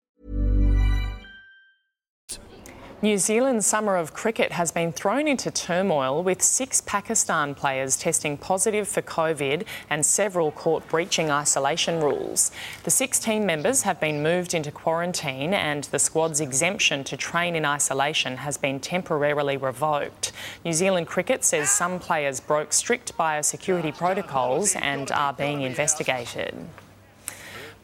New 3.03 3.17
Zealand's 3.17 3.65
summer 3.65 3.95
of 3.95 4.13
cricket 4.13 4.51
has 4.51 4.71
been 4.71 4.91
thrown 4.91 5.27
into 5.27 5.49
turmoil 5.49 6.21
with 6.21 6.39
six 6.39 6.81
Pakistan 6.81 7.55
players 7.55 7.97
testing 7.97 8.37
positive 8.37 8.87
for 8.87 9.01
COVID 9.01 9.65
and 9.89 10.05
several 10.05 10.51
caught 10.51 10.87
breaching 10.87 11.31
isolation 11.31 11.99
rules. 11.99 12.51
The 12.83 12.91
six 12.91 13.17
team 13.17 13.43
members 13.43 13.81
have 13.81 13.99
been 13.99 14.21
moved 14.21 14.53
into 14.53 14.71
quarantine 14.71 15.51
and 15.51 15.85
the 15.85 15.97
squad's 15.97 16.39
exemption 16.39 17.03
to 17.05 17.17
train 17.17 17.55
in 17.55 17.65
isolation 17.65 18.37
has 18.37 18.55
been 18.55 18.79
temporarily 18.79 19.57
revoked. 19.57 20.31
New 20.63 20.73
Zealand 20.73 21.07
Cricket 21.07 21.43
says 21.43 21.71
some 21.71 21.97
players 21.97 22.39
broke 22.39 22.71
strict 22.71 23.17
biosecurity 23.17 23.97
protocols 23.97 24.75
and 24.75 25.11
are 25.11 25.33
being 25.33 25.63
investigated. 25.63 26.53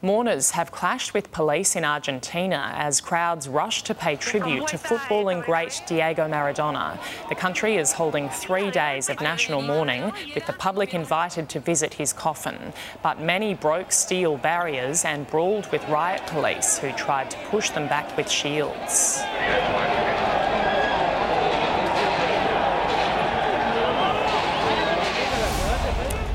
Mourners 0.00 0.52
have 0.52 0.70
clashed 0.70 1.12
with 1.12 1.32
police 1.32 1.74
in 1.74 1.84
Argentina 1.84 2.72
as 2.76 3.00
crowds 3.00 3.48
rush 3.48 3.82
to 3.82 3.96
pay 3.96 4.14
tribute 4.14 4.68
to 4.68 4.78
footballing 4.78 5.44
great 5.44 5.82
Diego 5.88 6.28
Maradona. 6.28 7.00
The 7.28 7.34
country 7.34 7.74
is 7.74 7.90
holding 7.92 8.28
three 8.28 8.70
days 8.70 9.08
of 9.08 9.20
national 9.20 9.60
mourning, 9.60 10.12
with 10.36 10.46
the 10.46 10.52
public 10.52 10.94
invited 10.94 11.48
to 11.48 11.58
visit 11.58 11.94
his 11.94 12.12
coffin. 12.12 12.72
But 13.02 13.20
many 13.20 13.54
broke 13.54 13.90
steel 13.90 14.36
barriers 14.36 15.04
and 15.04 15.26
brawled 15.26 15.68
with 15.72 15.82
riot 15.88 16.22
police 16.28 16.78
who 16.78 16.92
tried 16.92 17.32
to 17.32 17.38
push 17.48 17.70
them 17.70 17.88
back 17.88 18.16
with 18.16 18.30
shields. 18.30 19.18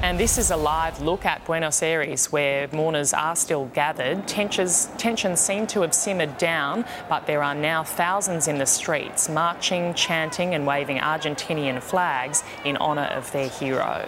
And 0.03 0.19
this 0.19 0.37
is 0.37 0.51
a 0.51 0.57
live 0.57 0.99
look 0.99 1.25
at 1.25 1.45
Buenos 1.45 1.81
Aires, 1.81 2.29
where 2.29 2.67
mourners 2.73 3.13
are 3.13 3.37
still 3.37 3.67
gathered. 3.67 4.27
Tensions, 4.27 4.89
tensions 4.97 5.39
seem 5.39 5.65
to 5.67 5.79
have 5.79 5.93
simmered 5.93 6.37
down, 6.37 6.83
but 7.07 7.25
there 7.25 7.41
are 7.41 7.55
now 7.55 7.85
thousands 7.85 8.49
in 8.49 8.57
the 8.57 8.65
streets, 8.65 9.29
marching, 9.29 9.93
chanting, 9.93 10.55
and 10.55 10.67
waving 10.67 10.97
Argentinian 10.97 11.81
flags 11.81 12.43
in 12.65 12.75
honour 12.75 13.05
of 13.05 13.31
their 13.31 13.47
hero. 13.47 14.05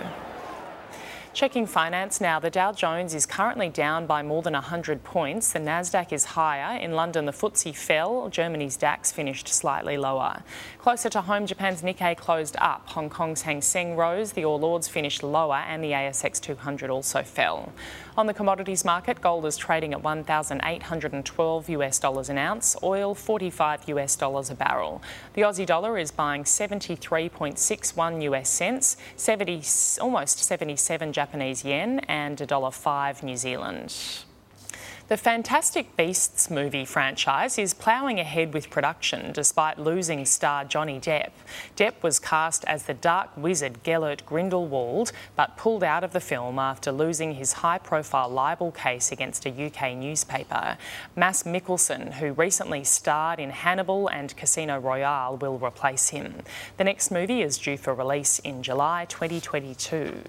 Checking 1.35 1.67
finance 1.67 2.21
now, 2.21 2.39
the 2.39 2.49
Dow 2.49 2.71
Jones 2.71 3.13
is 3.13 3.25
currently 3.25 3.67
down 3.67 4.05
by 4.05 4.23
more 4.23 4.41
than 4.41 4.53
100 4.53 5.03
points. 5.03 5.51
The 5.51 5.59
Nasdaq 5.59 6.13
is 6.13 6.23
higher. 6.23 6.79
In 6.79 6.93
London, 6.93 7.25
the 7.25 7.33
FTSE 7.33 7.75
fell. 7.75 8.29
Germany's 8.29 8.77
DAX 8.77 9.11
finished 9.11 9.49
slightly 9.49 9.97
lower. 9.97 10.43
Closer 10.77 11.09
to 11.09 11.19
home, 11.19 11.45
Japan's 11.45 11.81
Nikkei 11.81 12.15
closed 12.15 12.55
up. 12.61 12.87
Hong 12.87 13.09
Kong's 13.09 13.41
Hang 13.41 13.61
Seng 13.61 13.97
rose. 13.97 14.31
The 14.31 14.45
All 14.45 14.63
Ords 14.63 14.87
finished 14.87 15.23
lower, 15.23 15.57
and 15.57 15.83
the 15.83 15.91
ASX 15.91 16.39
200 16.39 16.89
also 16.89 17.21
fell. 17.21 17.73
On 18.17 18.27
the 18.27 18.33
commodities 18.33 18.85
market, 18.85 19.19
gold 19.19 19.45
is 19.45 19.57
trading 19.57 19.91
at 19.91 20.01
1,812 20.01 21.69
US 21.69 21.99
dollars 21.99 22.29
an 22.29 22.37
ounce, 22.37 22.77
oil 22.81 23.13
45 23.13 23.89
US 23.89 24.15
dollars 24.15 24.49
a 24.49 24.55
barrel. 24.55 25.01
The 25.33 25.41
Aussie 25.41 25.65
dollar 25.65 25.97
is 25.97 26.11
buying 26.11 26.45
73.61 26.45 28.23
US 28.23 28.49
cents, 28.49 28.95
70, 29.17 29.61
almost 29.99 30.39
77 30.39 31.11
Japanese 31.11 31.65
yen, 31.65 31.99
and 32.07 32.37
$1.05 32.37 33.21
New 33.21 33.35
Zealand. 33.35 33.93
The 35.07 35.17
Fantastic 35.17 35.95
Beasts 35.95 36.49
movie 36.49 36.83
franchise 36.83 37.59
is 37.59 37.75
ploughing 37.75 38.19
ahead 38.19 38.55
with 38.55 38.71
production 38.71 39.33
despite 39.33 39.77
losing 39.77 40.25
star 40.25 40.65
Johnny 40.65 40.99
Depp. 40.99 41.29
Depp 41.77 42.01
was 42.01 42.17
cast 42.17 42.65
as 42.65 42.83
the 42.83 42.95
dark 42.95 43.29
wizard 43.37 43.83
Gellert 43.83 44.25
Grindelwald, 44.25 45.11
but 45.35 45.57
pulled 45.57 45.83
out 45.83 46.03
of 46.03 46.11
the 46.11 46.19
film 46.19 46.57
after 46.57 46.91
losing 46.91 47.35
his 47.35 47.53
high 47.53 47.77
profile 47.77 48.29
libel 48.29 48.71
case 48.71 49.11
against 49.11 49.45
a 49.45 49.67
UK 49.67 49.95
newspaper. 49.95 50.75
Mads 51.15 51.43
Mikkelsen, 51.43 52.13
who 52.13 52.33
recently 52.33 52.83
starred 52.83 53.39
in 53.39 53.51
Hannibal 53.51 54.07
and 54.07 54.35
Casino 54.35 54.79
Royale, 54.79 55.37
will 55.37 55.59
replace 55.59 56.09
him. 56.09 56.33
The 56.77 56.83
next 56.83 57.11
movie 57.11 57.43
is 57.43 57.59
due 57.59 57.77
for 57.77 57.93
release 57.93 58.39
in 58.39 58.63
July 58.63 59.05
2022. 59.07 60.23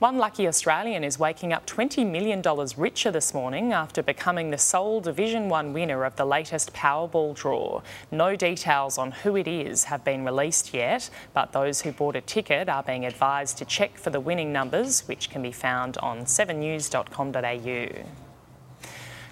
One 0.00 0.18
lucky 0.18 0.48
Australian 0.48 1.04
is 1.04 1.20
waking 1.20 1.52
up 1.52 1.66
$20 1.66 2.10
million 2.10 2.42
richer 2.76 3.12
this 3.12 3.32
morning 3.32 3.72
after 3.72 4.02
becoming 4.02 4.50
the 4.50 4.58
sole 4.58 5.00
Division 5.00 5.48
1 5.48 5.72
winner 5.72 6.04
of 6.04 6.16
the 6.16 6.24
latest 6.24 6.72
Powerball 6.72 7.32
draw. 7.32 7.80
No 8.10 8.34
details 8.34 8.98
on 8.98 9.12
who 9.12 9.36
it 9.36 9.46
is 9.46 9.84
have 9.84 10.04
been 10.04 10.24
released 10.24 10.74
yet, 10.74 11.10
but 11.32 11.52
those 11.52 11.82
who 11.82 11.92
bought 11.92 12.16
a 12.16 12.20
ticket 12.20 12.68
are 12.68 12.82
being 12.82 13.06
advised 13.06 13.56
to 13.58 13.64
check 13.64 13.96
for 13.96 14.10
the 14.10 14.18
winning 14.18 14.52
numbers, 14.52 15.06
which 15.06 15.30
can 15.30 15.42
be 15.42 15.52
found 15.52 15.96
on 15.98 16.24
7news.com.au. 16.24 18.23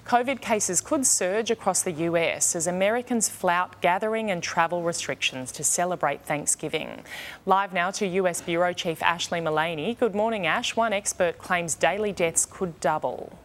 COVID 0.06 0.40
cases 0.40 0.80
could 0.80 1.06
surge 1.06 1.50
across 1.50 1.82
the 1.82 1.92
US 1.92 2.56
as 2.56 2.66
Americans 2.66 3.28
flout 3.28 3.80
gathering 3.80 4.30
and 4.32 4.42
travel 4.42 4.82
restrictions 4.82 5.52
to 5.52 5.62
celebrate 5.62 6.22
Thanksgiving. 6.22 7.04
Live 7.46 7.72
now 7.72 7.92
to 7.92 8.06
US 8.06 8.40
Bureau 8.40 8.72
Chief 8.72 9.00
Ashley 9.00 9.40
Mullaney. 9.40 9.94
Good 9.94 10.14
morning, 10.14 10.44
Ash. 10.44 10.74
One 10.74 10.92
expert 10.92 11.38
claims 11.38 11.76
daily 11.76 12.10
deaths 12.10 12.46
could 12.46 12.80
double. 12.80 13.38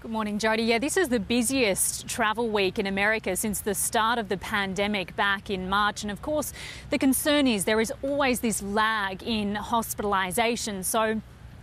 Good 0.00 0.10
morning, 0.12 0.38
Jody. 0.38 0.62
Yeah, 0.64 0.78
this 0.78 0.96
is 0.96 1.08
the 1.08 1.20
busiest 1.20 2.08
travel 2.08 2.48
week 2.48 2.78
in 2.78 2.86
America 2.86 3.36
since 3.36 3.60
the 3.60 3.74
start 3.74 4.18
of 4.18 4.28
the 4.28 4.36
pandemic 4.36 5.14
back 5.16 5.50
in 5.50 5.68
March. 5.68 6.02
And 6.02 6.10
of 6.10 6.22
course, 6.22 6.52
the 6.90 6.98
concern 6.98 7.46
is 7.46 7.64
there 7.64 7.80
is 7.80 7.92
always 8.02 8.40
this 8.40 8.62
lag 8.62 9.22
in 9.22 9.54
hospitalisation. 9.54 10.84
So 10.84 11.20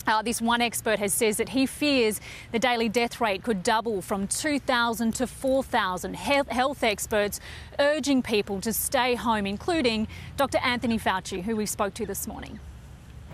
Uh, 0.08 0.22
this 0.22 0.42
one 0.42 0.62
expert 0.62 0.98
has 0.98 1.14
says 1.14 1.38
that 1.38 1.50
he 1.50 1.66
fears 1.66 2.20
the 2.52 2.60
daily 2.60 2.90
death 2.90 3.22
rate 3.22 3.44
could 3.44 3.62
double 3.62 4.02
from 4.02 4.28
2,000 4.28 5.14
to 5.14 5.28
4,000. 5.28 6.16
Health, 6.16 6.48
health 6.50 6.84
experts 6.84 7.40
urging 7.80 8.22
people 8.22 8.62
to 8.62 8.74
stay 8.74 9.16
home, 9.16 9.46
including 9.46 10.08
Dr. 10.38 10.58
Anthony 10.60 10.98
Fauci, 10.98 11.44
who 11.44 11.56
we 11.56 11.66
spoke 11.66 11.94
to 11.96 12.06
this 12.06 12.28
morning. 12.28 12.60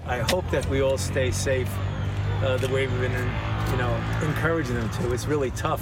I 0.05 0.19
hope 0.19 0.49
that 0.51 0.67
we 0.69 0.81
all 0.81 0.97
stay 0.97 1.31
safe 1.31 1.69
uh, 2.43 2.57
the 2.57 2.67
way 2.67 2.87
we've 2.87 2.99
been, 2.99 3.11
you 3.71 3.77
know, 3.77 4.03
encouraging 4.23 4.75
them 4.75 4.89
to. 4.89 5.13
It's 5.13 5.25
really 5.25 5.51
tough 5.51 5.81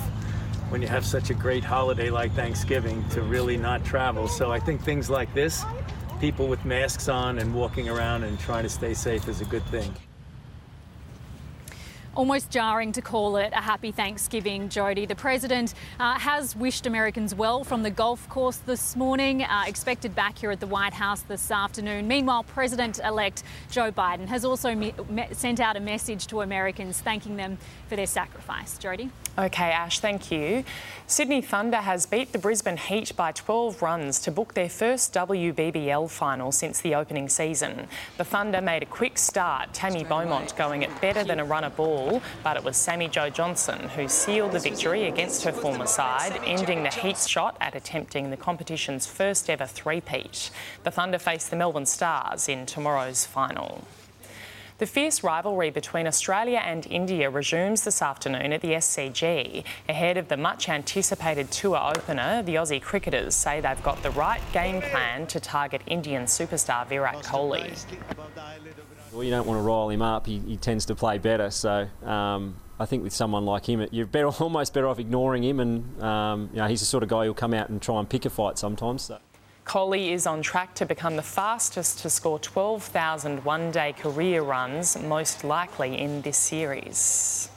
when 0.70 0.82
you 0.82 0.88
have 0.88 1.06
such 1.06 1.30
a 1.30 1.34
great 1.34 1.64
holiday 1.64 2.10
like 2.10 2.32
Thanksgiving 2.34 3.08
to 3.10 3.22
really 3.22 3.58
not 3.58 3.84
travel. 3.84 4.28
So 4.28 4.52
I 4.52 4.60
think 4.60 4.82
things 4.82 5.10
like 5.10 5.34
this, 5.34 5.64
people 6.20 6.48
with 6.48 6.64
masks 6.66 7.10
on 7.10 7.40
and 7.40 7.54
walking 7.54 7.90
around 7.90 8.24
and 8.24 8.40
trying 8.40 8.64
to 8.64 8.70
stay 8.70 8.94
safe 8.94 9.28
is 9.28 9.42
a 9.42 9.46
good 9.46 9.66
thing. 9.66 9.94
Almost 12.16 12.52
jarring 12.52 12.92
to 12.92 13.02
call 13.02 13.38
it 13.38 13.52
a 13.54 13.62
happy 13.62 13.92
Thanksgiving, 13.92 14.70
Jody. 14.70 15.08
The 15.08 15.16
president 15.16 15.74
uh, 16.00 16.20
has 16.20 16.56
wished 16.56 16.86
Americans 16.86 17.34
well 17.34 17.64
from 17.64 17.82
the 17.82 17.90
golf 17.90 18.30
course 18.30 18.58
this 18.58 18.96
morning, 18.96 19.42
uh, 19.42 19.64
expected 19.66 20.14
back 20.14 20.38
here 20.38 20.52
at 20.52 20.60
the 20.60 20.68
White 20.68 20.94
House 20.94 21.22
this 21.22 21.50
afternoon. 21.50 22.08
Meanwhile, 22.08 22.44
President 22.44 23.00
elect 23.04 23.42
Joe 23.72 23.92
Biden 23.92 24.28
has 24.28 24.46
also 24.46 24.76
me- 24.76 24.94
me- 25.10 25.26
sent 25.32 25.60
out 25.60 25.76
a 25.76 25.80
message 25.80 26.28
to 26.28 26.42
Americans 26.42 27.02
thanking 27.02 27.36
them 27.36 27.58
for 27.88 27.96
their 27.96 28.06
sacrifice. 28.06 28.78
Jody? 28.78 29.10
Okay, 29.36 29.72
Ash, 29.72 30.00
thank 30.00 30.32
you. 30.32 30.64
Sydney 31.08 31.42
Thunder 31.42 31.78
has 31.78 32.06
beat 32.06 32.34
the 32.34 32.38
Brisbane 32.38 32.78
Heat 32.78 33.16
by 33.16 33.32
12 33.32 33.82
runs 33.82 34.20
to 34.20 34.32
book 34.32 34.54
their 34.54 34.70
first 34.70 35.12
WBBL 35.16 36.08
final 36.12 36.52
since 36.52 36.80
the 36.80 36.94
opening 36.94 37.28
season. 37.28 37.88
The 38.18 38.26
Thunder 38.26 38.62
made 38.62 38.84
a 38.84 38.86
quick 38.86 39.18
start, 39.18 39.74
Tammy 39.74 40.04
Beaumont 40.04 40.56
going 40.56 40.84
it 40.84 41.02
better 41.02 41.24
than 41.24 41.40
a 41.40 41.46
runner 41.46 41.72
ball, 41.72 42.22
but 42.44 42.58
it 42.58 42.64
was 42.64 42.78
Sammy 42.78 43.08
Jo 43.08 43.32
Johnson 43.32 43.90
who 43.90 44.08
sealed 44.08 44.52
the 44.52 44.60
victory 44.60 45.06
against 45.08 45.44
her 45.46 45.52
former 45.52 45.88
side, 45.88 46.40
ending 46.46 46.84
the 46.84 46.92
Heat's 46.92 47.28
shot 47.28 47.58
at 47.60 47.74
attempting 47.74 48.30
the 48.30 48.38
competition's 48.38 49.08
first 49.08 49.50
ever 49.50 49.66
three-peat. 49.66 50.52
The 50.84 50.92
Thunder 50.92 51.18
face 51.18 51.48
the 51.48 51.56
Melbourne 51.56 51.88
Stars 51.88 52.48
in 52.48 52.68
tomorrow's 52.68 53.26
final. 53.26 53.84
The 54.80 54.88
fierce 54.88 55.24
rivalry 55.24 55.70
between 55.70 56.08
Australia 56.08 56.58
and 56.58 56.88
India 56.88 57.30
resumes 57.30 57.84
this 57.84 58.02
afternoon 58.02 58.52
at 58.54 58.62
the 58.62 58.72
SCG. 58.72 59.64
Ahead 59.88 60.18
of 60.18 60.30
the 60.30 60.38
much 60.38 60.68
anticipated 60.68 61.52
tour 61.52 61.78
opener, 61.78 62.42
the 62.42 62.56
Aussie 62.56 62.82
cricketers 62.82 63.36
say 63.36 63.62
they've 63.62 63.84
got 63.84 64.02
the 64.02 64.10
right 64.12 64.42
game 64.52 64.82
plan 64.82 65.28
to 65.28 65.40
target 65.40 65.84
Indian 65.86 66.24
superstar 66.24 66.88
Virat 66.88 67.18
Kohli. 67.24 67.86
Well, 69.12 69.24
you 69.24 69.30
don't 69.30 69.46
want 69.46 69.60
to 69.60 69.62
rile 69.62 69.90
him 69.90 70.02
up. 70.02 70.26
He, 70.26 70.40
he 70.40 70.58
tends 70.58 70.86
to 70.88 70.96
play 70.96 71.20
better. 71.20 71.52
So 71.52 71.88
um, 72.04 72.56
I 72.80 72.86
think 72.88 73.04
with 73.04 73.14
someone 73.14 73.46
like 73.46 73.70
him, 73.70 73.88
you're 73.92 74.08
better, 74.08 74.28
almost 74.40 74.74
better 74.74 74.88
off 74.88 74.98
ignoring 74.98 75.44
him. 75.44 75.60
And 75.60 76.02
um, 76.02 76.50
you 76.52 76.58
know, 76.58 76.68
he's 76.68 76.80
the 76.80 76.88
sort 76.88 77.04
of 77.04 77.10
guy 77.10 77.26
who'll 77.26 77.36
come 77.36 77.54
out 77.54 77.70
and 77.70 77.80
try 77.80 78.00
and 78.00 78.10
pick 78.10 78.26
a 78.26 78.32
fight 78.32 78.58
sometimes. 78.58 79.04
So. 79.04 79.20
Kohli 79.66 80.12
is 80.12 80.28
on 80.28 80.42
track 80.42 80.76
to 80.76 80.86
become 80.86 81.16
the 81.16 81.22
fastest 81.22 82.00
to 82.00 82.10
score 82.10 82.38
12,000 82.40 83.46
one 83.46 83.72
day 83.72 83.94
career 83.94 84.42
runs, 84.42 84.98
most 85.02 85.44
likely 85.44 85.98
in 85.98 86.22
this 86.22 86.38
series. 86.38 87.50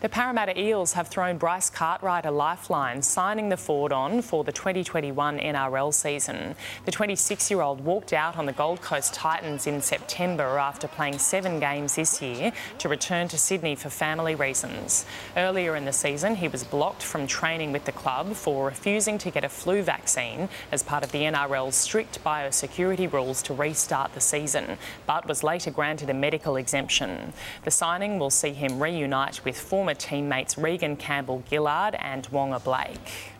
The 0.00 0.08
Parramatta 0.08 0.58
Eels 0.58 0.94
have 0.94 1.08
thrown 1.08 1.36
Bryce 1.36 1.68
Cartwright 1.68 2.24
a 2.24 2.30
lifeline, 2.30 3.02
signing 3.02 3.50
the 3.50 3.58
forward 3.58 3.92
on 3.92 4.22
for 4.22 4.44
the 4.44 4.50
2021 4.50 5.38
NRL 5.38 5.92
season. 5.92 6.54
The 6.86 6.90
26 6.90 7.50
year 7.50 7.60
old 7.60 7.82
walked 7.82 8.14
out 8.14 8.38
on 8.38 8.46
the 8.46 8.54
Gold 8.54 8.80
Coast 8.80 9.12
Titans 9.12 9.66
in 9.66 9.82
September 9.82 10.58
after 10.58 10.88
playing 10.88 11.18
seven 11.18 11.60
games 11.60 11.96
this 11.96 12.22
year 12.22 12.50
to 12.78 12.88
return 12.88 13.28
to 13.28 13.36
Sydney 13.36 13.74
for 13.74 13.90
family 13.90 14.34
reasons. 14.34 15.04
Earlier 15.36 15.76
in 15.76 15.84
the 15.84 15.92
season, 15.92 16.36
he 16.36 16.48
was 16.48 16.64
blocked 16.64 17.02
from 17.02 17.26
training 17.26 17.70
with 17.70 17.84
the 17.84 17.92
club 17.92 18.32
for 18.32 18.68
refusing 18.68 19.18
to 19.18 19.30
get 19.30 19.44
a 19.44 19.50
flu 19.50 19.82
vaccine 19.82 20.48
as 20.72 20.82
part 20.82 21.04
of 21.04 21.12
the 21.12 21.24
NRL's 21.24 21.76
strict 21.76 22.24
biosecurity 22.24 23.12
rules 23.12 23.42
to 23.42 23.52
restart 23.52 24.14
the 24.14 24.20
season, 24.22 24.78
but 25.06 25.28
was 25.28 25.44
later 25.44 25.70
granted 25.70 26.08
a 26.08 26.14
medical 26.14 26.56
exemption. 26.56 27.34
The 27.64 27.70
signing 27.70 28.18
will 28.18 28.30
see 28.30 28.54
him 28.54 28.82
reunite 28.82 29.44
with 29.44 29.60
former 29.90 29.98
teammates 29.98 30.56
Reagan 30.56 30.96
Campbell 30.96 31.42
Gillard 31.48 31.96
and 31.98 32.28
Waqa 32.30 32.62
Blake. 32.62 33.32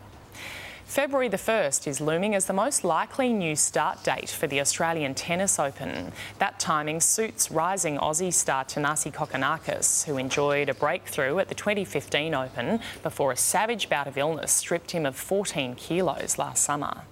February 0.84 1.28
the 1.28 1.36
1st 1.36 1.86
is 1.86 2.00
looming 2.00 2.34
as 2.34 2.46
the 2.46 2.52
most 2.52 2.82
likely 2.82 3.32
new 3.32 3.54
start 3.54 4.02
date 4.02 4.28
for 4.28 4.48
the 4.48 4.60
Australian 4.60 5.14
Tennis 5.14 5.60
Open. 5.60 6.10
That 6.38 6.58
timing 6.58 7.00
suits 7.00 7.52
rising 7.52 7.98
Aussie 7.98 8.32
star 8.32 8.64
Thanasi 8.64 9.12
Kokkinakis, 9.12 10.06
who 10.06 10.16
enjoyed 10.16 10.68
a 10.68 10.74
breakthrough 10.74 11.38
at 11.38 11.48
the 11.48 11.54
2015 11.54 12.34
Open 12.34 12.80
before 13.04 13.30
a 13.30 13.36
savage 13.36 13.88
bout 13.88 14.08
of 14.08 14.18
illness 14.18 14.50
stripped 14.50 14.90
him 14.90 15.06
of 15.06 15.14
14 15.14 15.76
kilos 15.76 16.36
last 16.36 16.64
summer. 16.64 17.02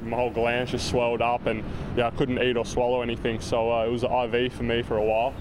My 0.00 0.16
whole 0.16 0.30
glands 0.30 0.70
just 0.70 0.88
swelled 0.88 1.20
up 1.20 1.44
and 1.44 1.62
yeah, 1.96 2.06
I 2.06 2.10
couldn't 2.10 2.40
eat 2.42 2.56
or 2.56 2.64
swallow 2.64 3.02
anything, 3.02 3.40
so 3.40 3.70
uh, 3.70 3.84
it 3.84 3.90
was 3.90 4.04
an 4.04 4.12
IV 4.12 4.54
for 4.54 4.62
me 4.62 4.82
for 4.82 4.96
a 4.96 5.04
while. 5.04 5.34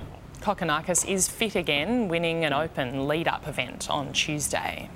Kokkinakis 0.47 1.05
is 1.05 1.27
fit 1.27 1.57
again, 1.57 2.07
winning 2.07 2.45
an 2.45 2.53
open 2.53 3.05
lead 3.05 3.27
up 3.27 3.49
event 3.49 3.89
on 3.89 4.13
Tuesday. 4.13 4.89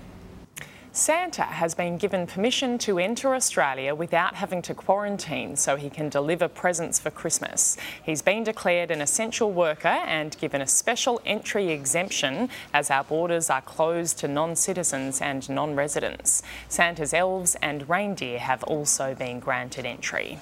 Santa 0.93 1.41
has 1.41 1.75
been 1.75 1.97
given 1.97 2.25
permission 2.25 2.77
to 2.77 2.97
enter 2.97 3.35
Australia 3.35 3.93
without 3.93 4.35
having 4.35 4.61
to 4.61 4.73
quarantine 4.73 5.57
so 5.57 5.75
he 5.75 5.89
can 5.89 6.07
deliver 6.07 6.47
presents 6.47 6.99
for 6.99 7.11
Christmas. 7.11 7.75
He's 8.01 8.21
been 8.21 8.45
declared 8.45 8.91
an 8.91 9.01
essential 9.01 9.51
worker 9.51 9.89
and 9.89 10.37
given 10.39 10.61
a 10.61 10.67
special 10.67 11.19
entry 11.25 11.67
exemption 11.71 12.47
as 12.73 12.89
our 12.89 13.03
borders 13.03 13.49
are 13.49 13.61
closed 13.61 14.19
to 14.19 14.29
non 14.29 14.55
citizens 14.55 15.19
and 15.19 15.49
non 15.49 15.75
residents. 15.75 16.43
Santa's 16.69 17.13
elves 17.13 17.57
and 17.61 17.89
reindeer 17.89 18.39
have 18.39 18.63
also 18.63 19.13
been 19.15 19.41
granted 19.41 19.85
entry. 19.85 20.39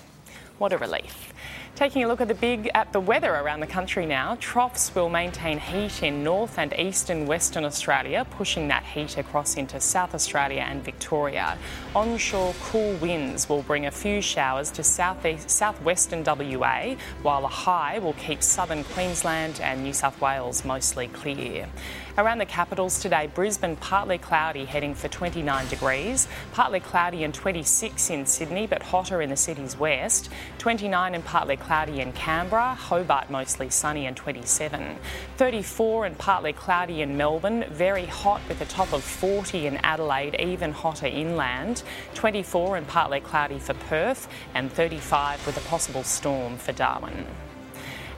What 0.60 0.72
a 0.72 0.78
relief. 0.78 1.34
Taking 1.76 2.04
a 2.04 2.08
look 2.08 2.20
at 2.20 2.28
the 2.28 2.34
big 2.34 2.70
at 2.74 2.92
the 2.92 3.00
weather 3.00 3.34
around 3.34 3.62
the 3.62 3.68
country 3.68 4.06
now, 4.06 4.36
troughs 4.42 4.94
will 4.94 5.08
maintain 5.08 5.60
heat 5.60 6.04
in 6.04 6.24
north 6.24 6.60
and 6.60 6.74
eastern 6.74 7.26
Western 7.26 7.64
Australia, 7.64 8.28
pushing 8.32 8.68
that 8.68 8.84
heat 8.84 9.18
across 9.18 9.56
into 9.56 9.80
South 9.80 10.14
Australia 10.14 10.66
and 10.68 10.84
Victoria. 10.84 11.58
Onshore 11.96 12.54
cool 12.64 12.96
winds 12.96 13.48
will 13.48 13.62
bring 13.62 13.86
a 13.86 13.92
few 13.92 14.22
showers 14.22 14.72
to 14.72 14.84
southeast, 14.84 15.50
southwestern 15.50 16.24
WA, 16.26 16.96
while 17.22 17.46
a 17.46 17.48
high 17.48 18.00
will 18.00 18.14
keep 18.14 18.44
southern 18.44 18.84
Queensland 18.84 19.62
and 19.62 19.82
New 19.82 19.94
South 19.94 20.20
Wales 20.20 20.66
mostly 20.66 21.08
clear. 21.08 21.68
Around 22.20 22.40
the 22.40 22.46
capitals 22.48 23.00
today, 23.00 23.30
Brisbane 23.34 23.78
partly 23.78 24.18
cloudy, 24.18 24.66
heading 24.66 24.94
for 24.94 25.08
29 25.08 25.70
degrees, 25.70 26.28
partly 26.52 26.82
cloudy 26.82 27.24
and 27.24 27.34
26 27.34 28.10
in 28.10 28.26
Sydney, 28.26 28.68
but 28.68 28.84
hotter 28.84 29.22
in 29.22 29.30
the 29.30 29.38
city's 29.38 29.78
west, 29.78 30.30
29 30.58 31.16
and 31.16 31.24
partly 31.24 31.56
cloudy 31.56 32.02
in 32.02 32.12
Canberra, 32.12 32.76
Hobart 32.76 33.30
mostly 33.30 33.70
sunny 33.70 34.06
and 34.06 34.18
27, 34.18 34.98
34 35.38 36.08
and 36.08 36.18
partly 36.18 36.52
cloudy 36.52 37.02
in 37.04 37.16
Melbourne, 37.16 37.64
very 37.70 38.06
hot 38.06 38.42
with 38.50 38.60
a 38.60 38.66
top 38.66 38.92
of 38.92 39.02
40 39.02 39.68
in 39.68 39.78
Adelaide, 39.78 40.36
even 40.42 40.74
hotter 40.74 41.08
inland, 41.08 41.84
24 42.16 42.76
and 42.76 42.86
partly 42.86 43.22
cloudy 43.22 43.60
for 43.60 43.76
Perth, 43.76 44.28
and 44.54 44.70
35 44.74 45.48
with 45.48 45.56
a 45.56 45.70
possible 45.70 46.04
storm 46.04 46.58
for 46.58 46.74
Darwin. 46.74 47.26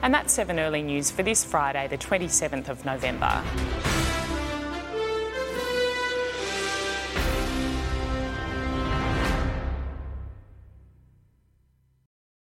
And 0.02 0.12
that's 0.12 0.32
7 0.32 0.58
Early 0.58 0.82
News 0.82 1.12
for 1.12 1.22
this 1.22 1.44
Friday, 1.44 1.86
the 1.86 1.96
27th 1.96 2.68
of 2.68 2.84
November. 2.84 3.44